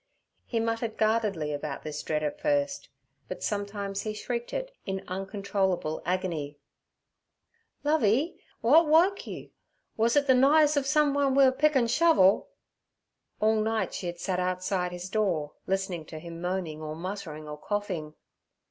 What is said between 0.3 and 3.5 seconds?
He muttered guardedly about this dread at first, but